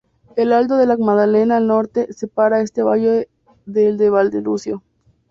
[0.35, 3.29] El alto de la Magdalena, al norte, separa este valle
[3.67, 4.81] del de Valdelucio.